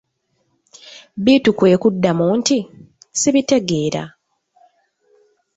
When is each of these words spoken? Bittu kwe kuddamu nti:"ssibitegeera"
Bittu 1.23 1.51
kwe 1.57 1.79
kuddamu 1.81 2.25
nti:"ssibitegeera" 2.39 4.03